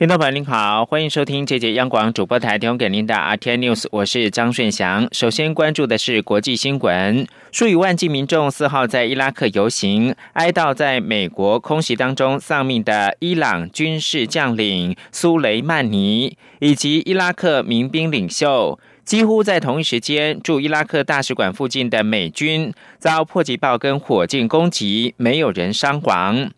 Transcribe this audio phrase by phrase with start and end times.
[0.00, 5.06] 听众朋友您好，欢迎收听这节央广主播台提供给您的 RT News，我是张顺祥。
[5.12, 18.80] 首先关注的是国际新闻，数以万计民众四号在伊拉克游行，哀悼在美国空袭当中丧命的伊朗军事将领苏雷曼尼以及伊拉克民兵领袖。
[19.04, 26.50] 几乎在同一时间，驻伊拉克大使馆附近的美军遭迫击炮跟火箭攻击，没有人伤亡。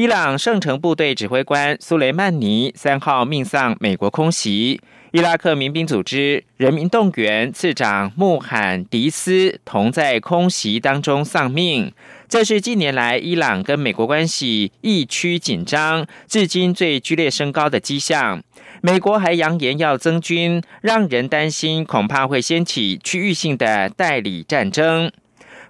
[0.00, 4.80] 伊朗圣城部队指挥官苏雷曼尼三号命丧美国空袭，
[5.12, 11.92] 伊拉克民兵组织人民动员次长穆罕迪斯同在空袭当中丧命，
[12.26, 18.42] 这是近年来伊朗跟美国关系愈趋紧张，至今最剧烈升高的迹象。
[18.80, 25.12] 美国还扬言要增军，让人担心恐怕会掀起区域性的代理战争。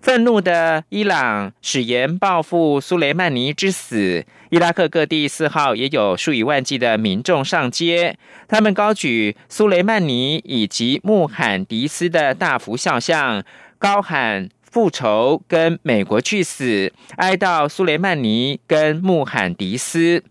[0.02, 4.24] 愤怒的伊朗誓言报复苏雷曼尼之死。
[4.48, 8.16] 伊拉克各地四号也有数以万计的民众上街，
[8.48, 13.44] 他们高举苏雷曼尼以及穆罕迪斯的大幅肖像，
[13.78, 20.24] 高喊复仇跟美国去死，哀悼苏雷曼尼跟穆罕迪斯。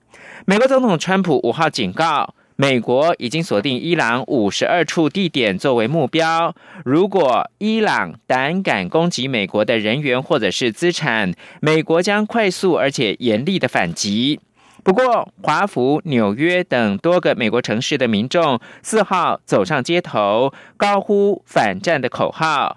[0.45, 2.33] 美国总统川普五号警告。
[2.61, 6.53] 美国已经锁定伊朗五十二处地点作为目标。
[6.83, 14.41] 如果伊朗胆敢攻击美国的人员或者是资产，美国将快速而且严厉的反击。
[14.83, 22.75] 不过，华府、纽约等多个美国城市的民众四号走上街头，高呼反战的口号。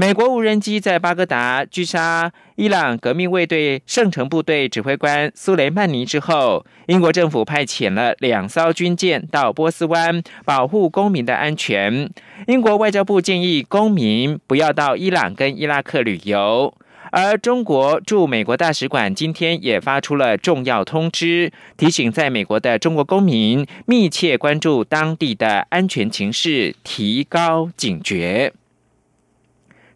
[0.00, 12.08] 美国无人机在巴格达狙杀伊朗革命卫队圣城部队指挥官苏雷曼尼之后，英国政府派遣了两艘军舰到波斯湾保护公民的安全。
[12.46, 16.72] 英国外交部建议公民不要到伊朗跟伊拉克旅游，
[17.10, 28.52] 而中国驻美国大使馆今天也发出了重要通知，提醒在美国的中国公民密切关注当地的安全情势，提高警觉。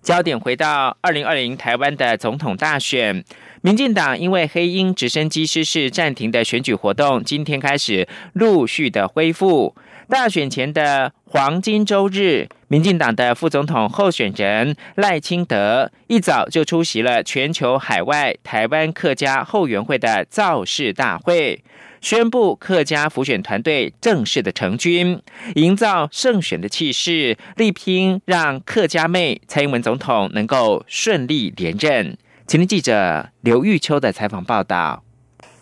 [0.03, 3.25] 焦点回到二零二零台湾的总统大选，
[3.61, 9.77] 民进党因为黑鹰直升机失事暂停的选举活动，今天开始陆续的恢复。
[10.09, 21.62] 大选前的黄金周日，民进党的副总统候选人赖清德一早就出席了全球海外台湾客家后援会的造势大会。
[22.03, 25.23] 宣布客家辅选团队正式的成军，
[25.55, 32.19] 营造胜选的气势，力拼让客家妹蔡英文总统能够顺利连任。
[32.49, 35.05] 请听记者刘玉秋的采访报道。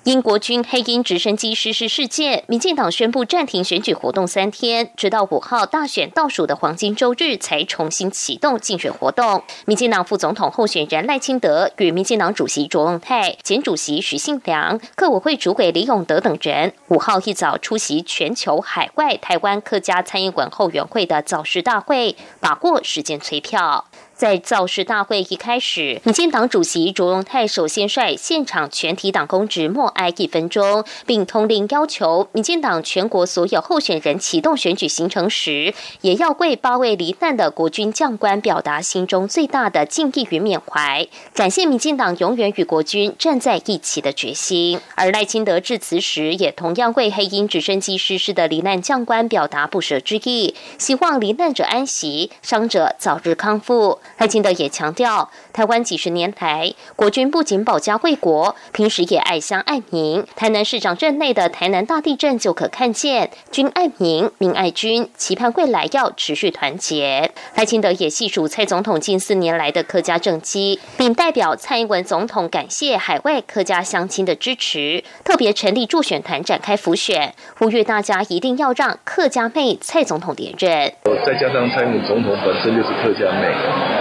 [0.04, 9.44] 英国军黑鹰直升机失事事件，民进党宣布暂停选举活动三天，直到五号大选倒数的黄金周日才重新启动竞选活动。
[9.66, 23.84] 民进党副总统候选人赖清德与民进党主席卓永泰、前主席许信良、客委会主委李永德等人，五号一早出席全球海外台湾客家餐饮馆后援会的早市大会，把握时间催票。
[24.20, 35.72] 在造势大会一开始，民进党主席卓荣泰首先率现场全体党工职默哀一分钟，并通令要求民进党全国所有候选人启动选举行程时，
[36.02, 44.78] 也要为八位罹难的国军将官表达心中最大的敬意与缅怀，展现民进党永远与国军站在一起的决心。
[44.96, 53.98] 而赖清德致辞时，也同样为黑鹰直升机失事的罹难将官表达不舍之意，希望罹难者安息，伤者早日康复。
[54.18, 60.24] 赖清德也强调，台湾几十年来，国军不仅保家卫国，平时也爱乡爱民。
[60.36, 67.32] 台南市长任内的台南大地震就可看见，军爱民，民爱军，期盼未来要持续团结。
[67.54, 80.92] 赖清德也细数蔡总统近四年来的客家政绩，并代表蔡英文总统感谢海外客家乡亲的支持，特别成立助选团展开浮选，呼吁大家一定要让客家妹蔡总统连任。
[81.26, 83.99] 再加上蔡英文总统本身就是客家妹。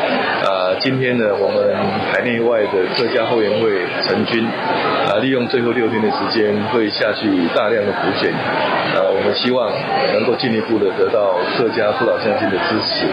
[0.81, 1.75] 今天呢，我们
[2.11, 4.47] 海内外的客家后援会成军，
[5.07, 8.31] 啊，利用最后六天的时间，会下去大量的补选，
[8.95, 9.69] 啊，我们希望
[10.13, 13.07] 能够进一步的得到客家父老乡亲的支持，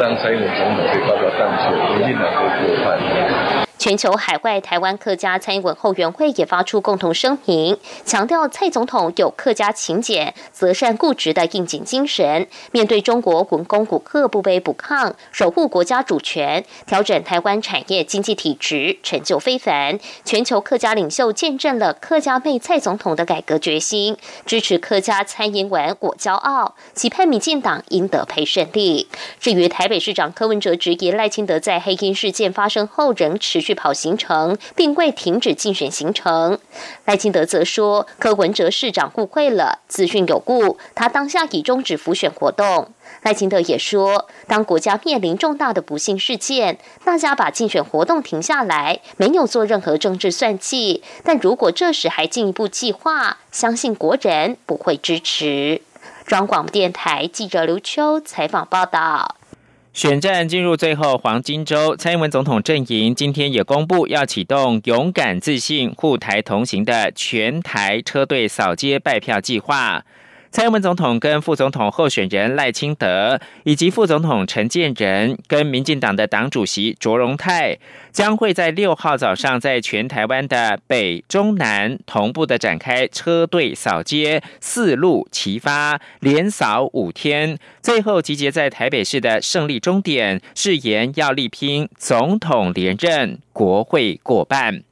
[0.00, 3.63] 让蔡英文总统可以高票当选，民进党可以过半。
[3.76, 19.98] 全球海外台湾客家蔡英文后援会也发出共同声明，强调蔡总统有客家勤俭、择善固执的应景精神，面对中国文攻武客不卑不亢，守护国家主权，调整台湾产业经济体质，成就非凡。
[20.24, 24.16] 全球客家领袖见证了客家妹蔡总统的改革决心，
[24.46, 29.08] 支持客家蔡英文我骄傲，期盼民进党赢得赔胜利。
[29.40, 36.58] 至于台北市长柯文哲质疑赖清德在黑金事件发生后仍持续跑行程，并未停止竞选行程。
[37.06, 42.90] 赖清德则说，柯文哲市长误会了，资讯有误，他当下已终止浮选活动。
[43.22, 51.02] 赖清德也说，当国家面临重大的不幸事件，大家把竞选活动停下来，没有做任何政治算计。
[51.22, 55.80] 但如果这时还进一步计划，相信国人不会支持。
[56.26, 59.36] 中广电台记者刘秋采访报道。
[59.94, 70.04] 选战进入最后黄金周，蔡英文总统阵营今天也公布要启动“勇敢自信护台同行”的全台车队扫街拜票计划。
[70.54, 77.76] 蔡英文总统跟副总统候选人赖清德，以及副总统陈建仁跟民进党的党主席卓荣泰，
[78.12, 94.84] 将会在六号早上在全台湾的北、中、南同步的展开车队扫街，四路齐发，连扫五天，最后集结在台北市的胜利终点，誓言要力拼总统连任，国会过半。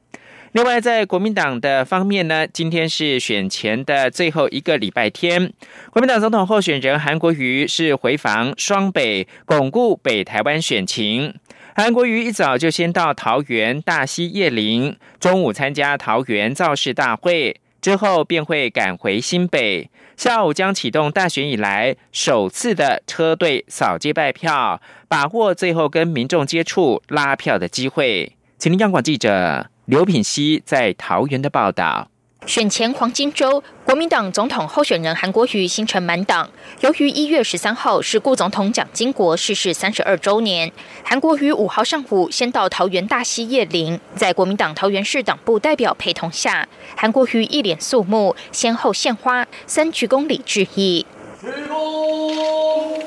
[0.53, 5.51] 另外，在国民党的方面呢，今天是选前的最后一个礼拜天，
[5.89, 11.33] 国民党总统候选人韩国瑜是回访双北，巩固北台湾选情。
[11.75, 28.33] 韩国瑜一早就先到桃园大溪叶林，中午参加桃园造势大会，之后便会赶回新北，下午将启动大选以来首次的车队扫街拜票，把握最后跟民众接触拉票的机会。
[28.59, 29.72] 请听央广记者。
[29.85, 32.07] 刘品熙在桃园的报道：
[32.45, 36.49] 选前黄金周，国民党总统候选人韩国瑜行程满档。
[36.79, 40.71] 由于一月十三号是顾总统蒋经国逝世三十二周年，
[41.03, 46.65] 韩国瑜五号上午先到桃园大溪叶林，在国民党桃园市党部代表陪同下，
[46.95, 51.05] 韩国瑜一脸肃穆，先后献花、三鞠躬礼致意。
[51.41, 53.03] 鞠躬，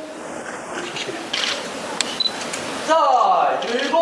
[2.87, 2.95] 再
[3.67, 3.97] 鞠躬。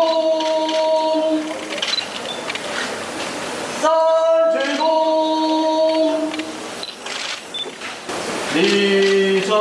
[3.81, 3.91] 三
[4.51, 4.81] 鞠躬，
[8.55, 9.53] 立正。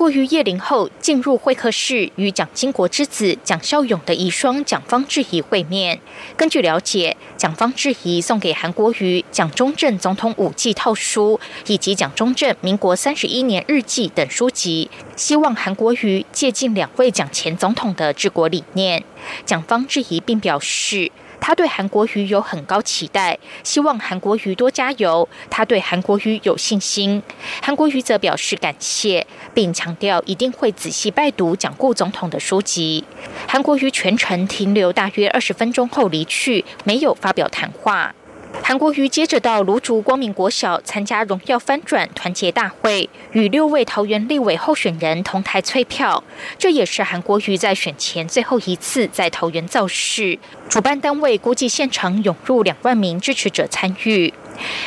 [0.00, 6.00] 韩国瑜叶林后进入会客室，与蒋经国之子蒋孝勇的遗孀蒋方智怡会面。
[6.38, 19.04] 根据了解，蒋方智怡送给韩国瑜蒋中正总统五记套书，以及蒋中正民国三十一年日记等书籍，希望韩国瑜借鉴两位蒋前总统的治国理念。
[19.44, 25.28] 蒋方质疑并表示，他对韩国瑜有很高期待，希望韩国瑜多加油。
[25.48, 27.22] 他对韩国瑜有信心。
[27.62, 33.04] 韩国瑜则表示感谢，并强调一定会仔细拜读蒋顾总统的书籍。
[33.48, 38.14] 韩国瑜全程停留大约二十分钟后离去，没有发表谈话。
[38.62, 46.22] 韩国瑜接着到卢竹光明国小参加荣耀翻转团结大会，与六位桃园立委候选人同台催票。
[46.56, 50.38] 这也是韩国瑜在选前最后一次在桃园造势。
[50.68, 54.32] 主办单位估计现场涌入两万名支持者参与。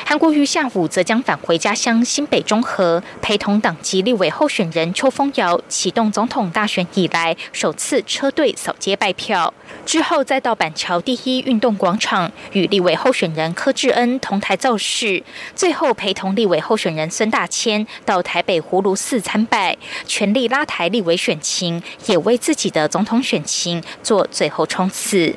[0.06, 9.54] 韩国瑜下午则将返回家乡新北中和，陪同党籍立委候选人邱风尧启动总统大选以来首次车队扫街拜票，
[9.86, 15.24] 之后再到板桥第一运动广场与立委候选人柯志恩同台造势，
[15.56, 25.36] 最后陪同立委候选人孙大千到台北葫芦寺参拜，全力拉台立委选情，也为自己的总统选情做最后冲刺。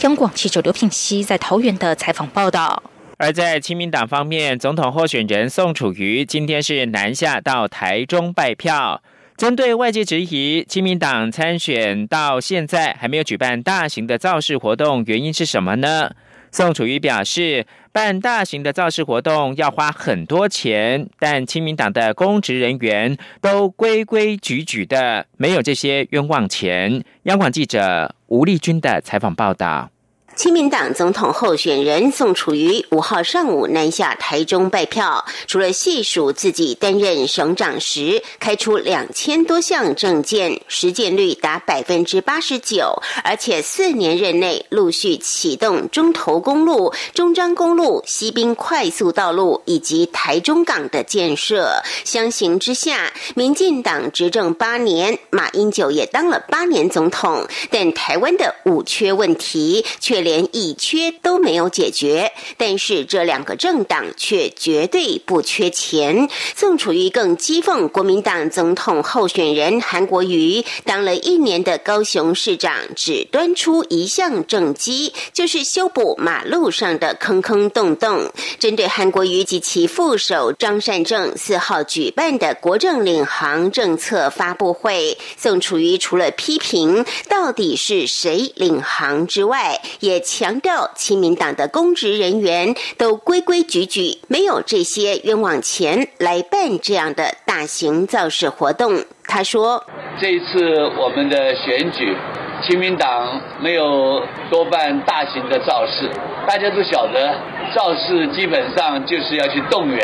[0.00, 2.91] 央广记者刘品熙在桃园的采访报道。
[3.22, 9.00] 而在亲民党方面，总统候选人宋楚瑜今天是南下到台中拜票。
[9.36, 16.10] 针对外界质疑，亲民党参选到现在还没有举办大型的造势活动，原因是什么呢？
[16.50, 27.04] 宋楚瑜表示，办大型的造势活动要花很多钱，但亲民党的公职人员都规规矩矩的，没有这些冤枉钱。
[27.22, 29.90] 央广记者吴丽君的采访报道。
[30.34, 51.82] 亲民党总统候选人宋楚瑜五号上午南下台中拜票，除了细数自己担任省长时开出两千多项政见，实践率达百分之八十九，而且四年任内陆续启动中投公路、中彰公路、西滨快速道路以及台中港的建设。
[52.04, 60.21] 相形之下，民进党执政八年，马英九也当了八年总统，但台湾的五缺问题却。
[60.22, 66.28] 连一缺都没有解决，但是这两个政党却绝对不缺钱。
[66.56, 78.30] 宋楚瑜更讥讽国民党总统候选人韩国瑜当了一年的高雄市长，只端出一项政绩，就是修补马路上的坑坑洞洞。
[78.58, 99.02] 针对韩国瑜及其副手张善政四号举办的国政领航政策发布会，宋楚瑜除了批评到底是谁领航之外，也也强调，亲民党的公职人员都规规矩矩，没有这些冤枉钱来办这样的大型造势活动。
[99.26, 99.82] 他说
[100.20, 102.14] ：“这一次我们的选举，
[102.62, 106.10] 亲民党没有多办大型的造势。
[106.46, 107.34] 大家都晓得，
[107.74, 109.98] 造势基本上就是要去动员，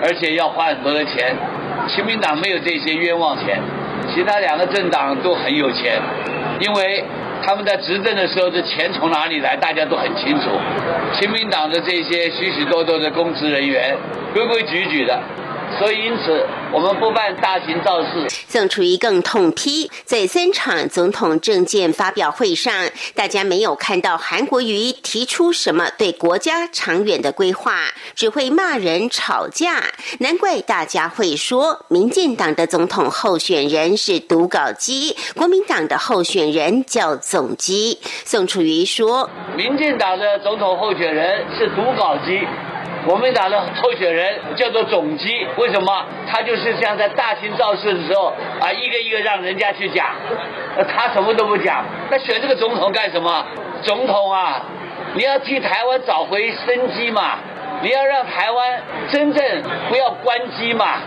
[0.00, 1.36] 而且要花很多的钱。
[1.88, 3.60] 亲民党没有这些冤枉钱，
[4.14, 6.00] 其他两个政党都很有钱，
[6.60, 7.02] 因为。”
[7.48, 9.56] 他们在执政的时候，这钱从哪里来？
[9.56, 10.50] 大家都很清楚。
[11.14, 13.96] 亲民党的这些许许多多的公职人员，
[14.34, 15.18] 规规矩矩的。
[15.78, 18.26] 所以，因此我们不办大型造势。
[18.48, 22.72] 宋楚瑜更痛批，在三场总统政见发表会上，
[23.14, 27.84] 大家没有看到韩国瑜提出什么对国家长远的规划，
[28.14, 29.82] 只会骂人吵架。
[30.20, 37.98] 难怪大家会说，民进党的总统候选人是读稿机，国民党的候选人叫总机。
[38.24, 42.40] 宋楚瑜说，民进党的总统候选人是读稿机。
[43.06, 46.04] 国民党的候选人叫做总机，为什么？
[46.30, 50.06] 他就是像在大型造势的时候啊，一个一个让人家去讲，
[50.88, 51.84] 他什么都不讲。
[52.10, 53.46] 那选这个总统干什么？
[53.82, 54.62] 总统啊，
[55.14, 57.38] 你要替台湾找回生机嘛。
[57.82, 58.82] 你要让台湾
[59.12, 61.00] 真正不要关机嘛？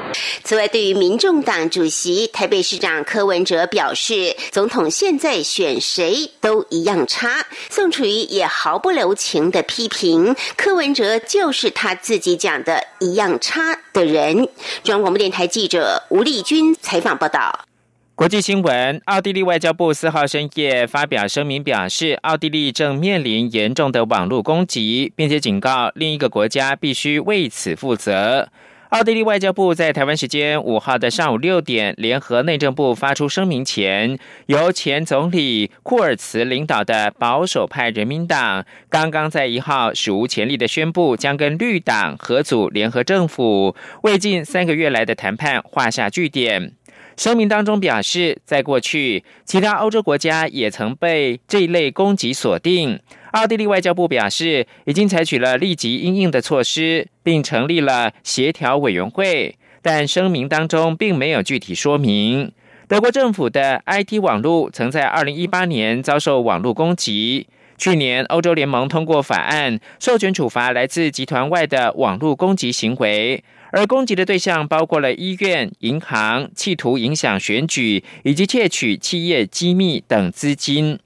[0.44, 7.46] 此外，对于民众党主席台北市长柯文哲表示，总统现在选谁都一样差。
[7.70, 14.48] 宋楚瑜也毫不留情的批评柯文哲就是他自己讲的一样差的人。
[14.84, 17.66] 中央广播电台记者吴丽君采访报道。
[18.13, 28.50] 国际新闻：奥地利外交部四号深夜发表声明，表示奥地利正面临严重的网络攻击，并且警告另一个国家必须为此负责。
[28.89, 46.74] 奥地利外交部在台湾时间五号的上午六点，联合内政部发出声明前，由前总理库尔茨领导的保守派人民党刚刚在一号史无前例的宣布，将跟绿党合组联合政府，为近三个月来的谈判画下句点。
[47.18, 53.00] 声明当中表示，在过去，其他欧洲国家也曾被这一类攻击锁定。
[53.32, 59.58] 奥地利外交部表示，已经采取了立即应应的措施，并成立了协调委员会。
[59.82, 62.51] 但声明当中并没有具体说明。
[62.88, 67.48] 德国政府的 IT 网络曾在二零一八年遭受网络攻击。
[67.77, 73.44] 去年，欧洲联盟通过法案，授权处罚来自集团外的网络攻击行为。
[73.72, 81.00] 而攻击的对象包括了医院、银行，企图影响选举以及窃取企业机密等资金。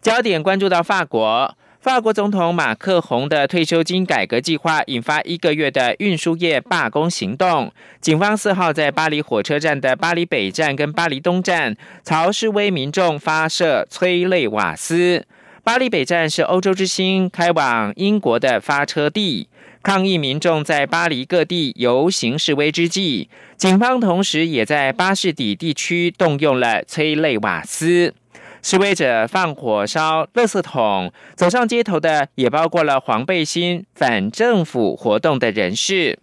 [0.00, 7.72] 焦点关注到法国，法国总统马克宏的退休金改革计划引发一个月的运输业罢工行动。
[8.00, 15.26] 警方四号在巴黎火车站的巴黎北站跟巴黎东站朝示威民众发射催泪瓦斯。
[15.64, 19.48] 巴黎北站是欧洲之星开往英国的发车地。
[19.82, 28.12] 抗议民众在巴黎各地游行示威之际，警方同时也在巴士底地区动用了催泪瓦斯。
[28.60, 36.18] 示威者放火烧垃圾桶，走上街头的也包括了黄背心、反政府活动的人士。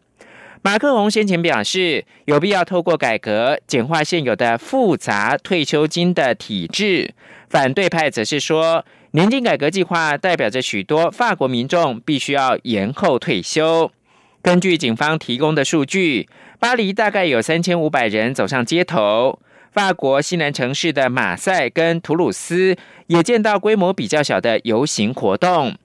[0.62, 7.14] 马克龙先前表示，有必要透过改革简化现有的复杂退休金的体制。
[7.50, 8.86] 反对派则是说。
[9.16, 13.90] 年金改革计划代表着许多法国民众必须要延后退休。
[14.42, 16.28] 根据警方提供的数据，
[16.60, 19.40] 巴黎大概有三千五百人走上街头。
[19.72, 22.76] 法国西南城市的马赛跟图鲁斯
[23.08, 25.78] 也见到规模比较小的游行活动。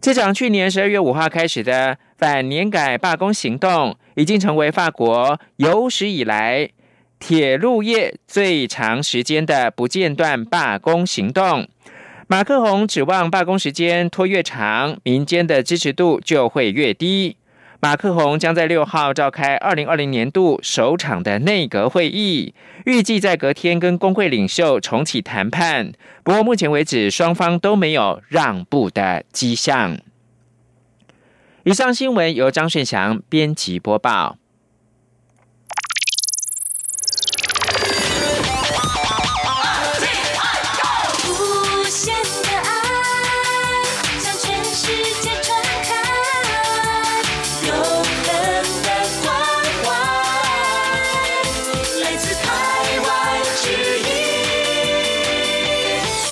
[0.00, 6.70] 这场去年十二月五号开始的反年改罢工行动，已经成为法国有史以来
[7.18, 11.66] 铁路业最长时间的不间断罢工行动。
[12.30, 17.36] 马克宏指望罢工时间拖越长，民间的支持度就会越低。
[17.80, 22.54] 马克宏将在六号召开二零二零年度首场的内阁会议，
[22.86, 25.90] 预计在隔天跟工会领袖重启谈判。
[26.22, 29.98] 不过目前为止，双方都没有让步的迹象。
[31.64, 34.36] 以上新闻由张顺祥编辑播报。